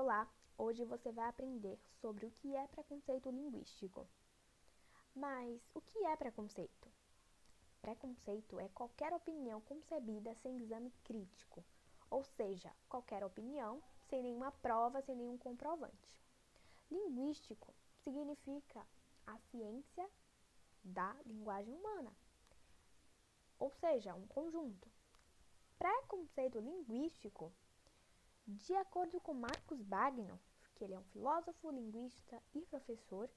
Olá, 0.00 0.28
hoje 0.56 0.84
você 0.84 1.10
vai 1.10 1.26
aprender 1.28 1.76
sobre 2.00 2.24
o 2.24 2.30
que 2.30 2.54
é 2.54 2.68
preconceito 2.68 3.30
linguístico. 3.30 4.08
Mas 5.12 5.60
o 5.74 5.80
que 5.80 5.98
é 6.04 6.14
preconceito? 6.14 6.88
Preconceito 7.82 8.60
é 8.60 8.68
qualquer 8.68 9.12
opinião 9.12 9.60
concebida 9.62 10.32
sem 10.36 10.56
exame 10.58 10.92
crítico, 11.02 11.64
ou 12.08 12.22
seja, 12.22 12.72
qualquer 12.88 13.24
opinião 13.24 13.82
sem 14.08 14.22
nenhuma 14.22 14.52
prova, 14.52 15.02
sem 15.02 15.16
nenhum 15.16 15.36
comprovante. 15.36 16.08
Linguístico 16.88 17.74
significa 18.04 18.86
a 19.26 19.36
ciência 19.50 20.08
da 20.84 21.12
linguagem 21.26 21.74
humana, 21.74 22.16
ou 23.58 23.72
seja, 23.72 24.14
um 24.14 24.28
conjunto. 24.28 24.88
Preconceito 25.76 26.60
linguístico 26.60 27.52
de 28.48 28.74
acordo 28.76 29.20
com 29.20 29.34
Marcos 29.34 29.82
Bagno, 29.82 30.40
que 30.74 30.82
ele 30.82 30.94
é 30.94 30.98
um 30.98 31.04
filósofo, 31.04 31.70
linguista 31.70 32.42
e 32.54 32.64
professor, 32.64 33.28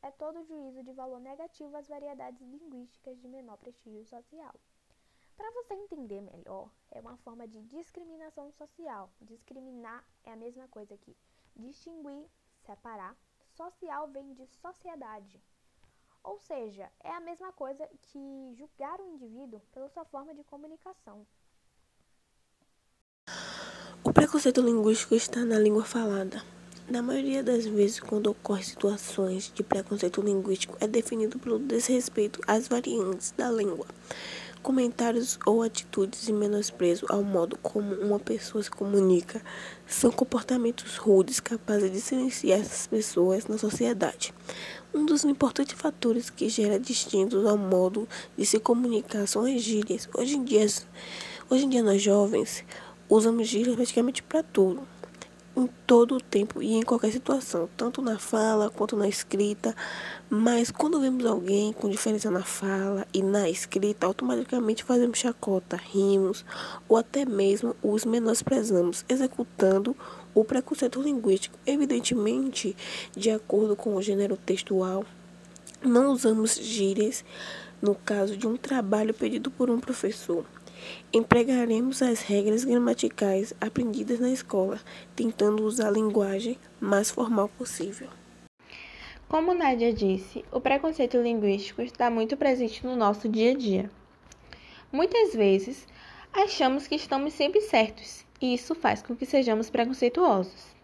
é 0.00 0.10
todo 0.10 0.42
juízo 0.44 0.82
de 0.82 0.90
valor 0.94 1.20
negativo 1.20 1.76
às 1.76 1.86
variedades 1.86 2.40
linguísticas 2.40 3.20
de 3.20 3.28
menor 3.28 3.58
prestígio 3.58 4.06
social. 4.06 4.54
Para 5.36 5.50
você 5.50 5.74
entender 5.74 6.22
melhor, 6.22 6.70
é 6.90 6.98
uma 6.98 7.18
forma 7.18 7.46
de 7.46 7.60
discriminação 7.64 8.50
social. 8.52 9.10
Discriminar 9.20 10.02
é 10.24 10.32
a 10.32 10.36
mesma 10.36 10.66
coisa 10.68 10.96
que 10.96 11.14
distinguir, 11.54 12.26
separar. 12.64 13.14
Social 13.50 14.08
vem 14.08 14.32
de 14.32 14.46
sociedade. 14.46 15.42
Ou 16.22 16.38
seja, 16.38 16.90
é 17.00 17.10
a 17.10 17.20
mesma 17.20 17.52
coisa 17.52 17.86
que 18.00 18.54
julgar 18.54 18.98
o 18.98 19.12
indivíduo 19.12 19.60
pela 19.72 19.90
sua 19.90 20.06
forma 20.06 20.34
de 20.34 20.42
comunicação. 20.44 21.26
Preconceito 24.14 24.60
linguístico 24.60 25.16
está 25.16 25.44
na 25.44 25.58
língua 25.58 25.82
falada. 25.82 26.40
Na 26.88 27.02
maioria 27.02 27.42
das 27.42 27.66
vezes, 27.66 27.98
quando 27.98 28.28
ocorrem 28.28 28.62
situações 28.62 29.50
de 29.52 29.64
preconceito 29.64 30.22
linguístico, 30.22 30.76
é 30.80 30.86
definido 30.86 31.36
pelo 31.36 31.58
desrespeito 31.58 32.40
às 32.46 32.68
variantes 32.68 33.34
da 33.36 33.50
língua, 33.50 33.84
comentários 34.62 35.36
ou 35.44 35.64
atitudes 35.64 36.26
de 36.26 36.32
menosprezo 36.32 37.06
ao 37.08 37.24
modo 37.24 37.58
como 37.60 37.92
uma 37.96 38.20
pessoa 38.20 38.62
se 38.62 38.70
comunica. 38.70 39.42
São 39.84 40.12
comportamentos 40.12 40.96
rudes 40.96 41.40
capazes 41.40 41.90
de 41.90 42.00
silenciar 42.00 42.60
essas 42.60 42.86
pessoas 42.86 43.48
na 43.48 43.58
sociedade. 43.58 44.32
Um 44.94 45.04
dos 45.04 45.24
importantes 45.24 45.74
fatores 45.74 46.30
que 46.30 46.48
gera 46.48 46.78
distintos 46.78 47.44
ao 47.44 47.58
modo 47.58 48.08
de 48.38 48.46
se 48.46 48.60
comunicar 48.60 49.26
são 49.26 49.44
as 49.44 49.60
gírias. 49.60 50.08
Hoje 50.14 50.36
em 50.36 50.44
dia, 50.44 50.64
hoje 51.50 51.64
em 51.64 51.68
dia 51.68 51.82
nós 51.82 52.00
jovens 52.00 52.64
usamos 53.08 53.46
gírias 53.46 53.76
praticamente 53.76 54.22
para 54.22 54.42
tudo, 54.42 54.82
em 55.56 55.68
todo 55.86 56.16
o 56.16 56.20
tempo 56.20 56.62
e 56.62 56.74
em 56.74 56.82
qualquer 56.82 57.12
situação, 57.12 57.68
tanto 57.76 58.02
na 58.02 58.18
fala 58.18 58.70
quanto 58.70 58.96
na 58.96 59.08
escrita. 59.08 59.74
Mas 60.28 60.70
quando 60.70 61.00
vemos 61.00 61.24
alguém 61.24 61.72
com 61.72 61.88
diferença 61.88 62.30
na 62.30 62.42
fala 62.42 63.06
e 63.12 63.22
na 63.22 63.48
escrita, 63.48 64.06
automaticamente 64.06 64.82
fazemos 64.82 65.18
chacota, 65.18 65.76
rimos 65.76 66.44
ou 66.88 66.96
até 66.96 67.24
mesmo 67.24 67.76
os 67.82 68.04
menosprezamos, 68.04 69.04
executando 69.08 69.96
o 70.34 70.44
preconceito 70.44 71.00
linguístico. 71.00 71.56
Evidentemente, 71.64 72.76
de 73.16 73.30
acordo 73.30 73.76
com 73.76 73.94
o 73.94 74.02
gênero 74.02 74.36
textual, 74.36 75.04
não 75.82 76.12
usamos 76.12 76.56
gírias 76.56 77.24
no 77.80 77.94
caso 77.94 78.36
de 78.36 78.46
um 78.46 78.56
trabalho 78.56 79.12
pedido 79.14 79.50
por 79.50 79.70
um 79.70 79.78
professor. 79.78 80.44
Empregaremos 81.12 82.02
as 82.02 82.20
regras 82.20 82.64
gramaticais 82.64 83.54
aprendidas 83.60 84.20
na 84.20 84.30
escola, 84.30 84.80
tentando 85.14 85.64
usar 85.64 85.88
a 85.88 85.92
linguagem 85.92 86.58
mais 86.80 87.10
formal 87.10 87.48
possível. 87.48 88.08
Como 89.28 89.54
Nádia 89.54 89.92
disse, 89.92 90.44
o 90.52 90.60
preconceito 90.60 91.16
linguístico 91.16 91.82
está 91.82 92.10
muito 92.10 92.36
presente 92.36 92.84
no 92.84 92.94
nosso 92.94 93.28
dia 93.28 93.52
a 93.52 93.54
dia. 93.54 93.90
Muitas 94.92 95.34
vezes, 95.34 95.86
achamos 96.32 96.86
que 96.86 96.94
estamos 96.94 97.32
sempre 97.32 97.60
certos, 97.60 98.24
e 98.40 98.54
isso 98.54 98.74
faz 98.74 99.02
com 99.02 99.16
que 99.16 99.26
sejamos 99.26 99.70
preconceituosos. 99.70 100.74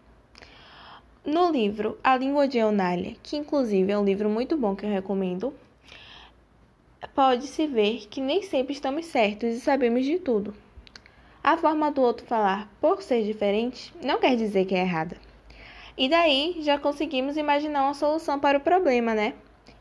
No 1.23 1.51
livro 1.51 1.99
A 2.03 2.17
Língua 2.17 2.47
de 2.47 2.57
Eunália, 2.57 3.15
que 3.21 3.37
inclusive 3.37 3.91
é 3.91 3.97
um 3.97 4.03
livro 4.03 4.27
muito 4.27 4.57
bom 4.57 4.75
que 4.75 4.85
eu 4.85 4.89
recomendo, 4.89 5.53
pode-se 7.13 7.67
ver 7.67 8.07
que 8.09 8.21
nem 8.21 8.41
sempre 8.41 8.73
estamos 8.73 9.05
certos 9.05 9.55
e 9.55 9.59
sabemos 9.59 10.05
de 10.05 10.19
tudo. 10.19 10.53
A 11.43 11.57
forma 11.57 11.91
do 11.91 12.01
outro 12.01 12.25
falar 12.25 12.71
por 12.79 13.01
ser 13.01 13.23
diferente 13.23 13.93
não 14.03 14.19
quer 14.19 14.35
dizer 14.35 14.65
que 14.65 14.75
é 14.75 14.81
errada. 14.81 15.17
E 15.97 16.07
daí 16.07 16.57
já 16.61 16.77
conseguimos 16.77 17.35
imaginar 17.35 17.83
uma 17.83 17.93
solução 17.93 18.39
para 18.39 18.57
o 18.57 18.61
problema, 18.61 19.13
né? 19.13 19.33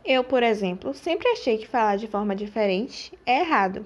Eu, 0.05 0.25
por 0.25 0.43
exemplo, 0.43 0.95
sempre 0.95 1.29
achei 1.29 1.59
que 1.59 1.69
falar 1.69 1.97
de 1.97 2.07
forma 2.07 2.35
diferente 2.35 3.13
é 3.27 3.41
errado. 3.41 3.85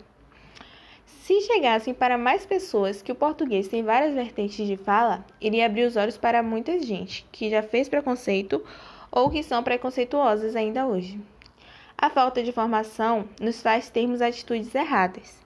Se 1.04 1.40
chegassem 1.40 1.92
para 1.92 2.18
mais 2.18 2.46
pessoas 2.46 3.02
que 3.02 3.10
o 3.10 3.14
português 3.14 3.66
tem 3.66 3.82
várias 3.82 4.14
vertentes 4.14 4.66
de 4.66 4.76
fala, 4.76 5.24
iria 5.40 5.66
abrir 5.66 5.84
os 5.84 5.96
olhos 5.96 6.16
para 6.16 6.42
muita 6.42 6.78
gente 6.80 7.26
que 7.32 7.50
já 7.50 7.62
fez 7.62 7.88
preconceito 7.88 8.62
ou 9.10 9.30
que 9.30 9.42
são 9.42 9.62
preconceituosas 9.62 10.54
ainda 10.54 10.86
hoje. 10.86 11.18
A 12.04 12.10
falta 12.10 12.42
de 12.42 12.52
formação 12.52 13.26
nos 13.40 13.62
faz 13.62 13.88
termos 13.88 14.20
atitudes 14.20 14.74
erradas. 14.74 15.40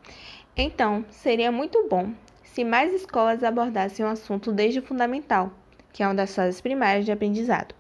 Então, 0.57 1.05
seria 1.09 1.53
muito 1.53 1.87
bom 1.89 2.13
se 2.43 2.65
mais 2.65 2.93
escolas 2.93 3.45
abordassem 3.45 4.05
o 4.05 4.09
assunto 4.09 4.51
desde 4.51 4.81
o 4.81 4.83
fundamental, 4.83 5.53
que 5.93 6.03
é 6.03 6.07
uma 6.09 6.17
das 6.17 6.35
fases 6.35 6.61
primárias 6.61 7.05
de 7.05 7.13
aprendizado, 7.13 7.77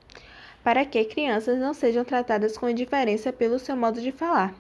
para 0.63 0.85
que 0.85 1.05
crianças 1.07 1.59
não 1.59 1.75
sejam 1.75 2.05
tratadas 2.05 2.57
com 2.57 2.69
indiferença 2.69 3.33
pelo 3.33 3.59
seu 3.59 3.77
modo 3.77 4.01
de 4.01 4.13
falar 4.13 4.55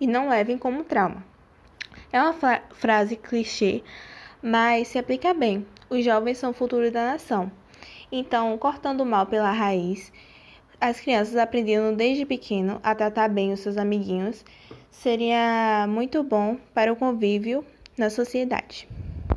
e 0.00 0.08
não 0.08 0.28
levem 0.28 0.58
como 0.58 0.82
trauma. 0.82 1.24
É 2.12 2.20
uma 2.20 2.34
frase 2.72 3.14
clichê, 3.14 3.84
mas 4.42 4.88
se 4.88 4.98
aplica 4.98 5.32
bem. 5.32 5.64
Os 5.88 6.04
jovens 6.04 6.38
são 6.38 6.50
o 6.50 6.52
futuro 6.52 6.90
da 6.90 7.12
nação. 7.12 7.48
Então, 8.10 8.58
cortando 8.58 9.02
o 9.02 9.06
mal 9.06 9.26
pela 9.26 9.52
raiz, 9.52 10.10
as 10.82 10.98
crianças 10.98 11.36
aprendendo 11.36 11.96
desde 11.96 12.26
pequeno 12.26 12.80
a 12.82 12.92
tratar 12.92 13.28
bem 13.28 13.52
os 13.52 13.60
seus 13.60 13.76
amiguinhos 13.76 14.44
seria 14.90 15.86
muito 15.88 16.24
bom 16.24 16.56
para 16.74 16.92
o 16.92 16.96
convívio 16.96 17.64
na 17.96 18.10
sociedade. 18.10 18.88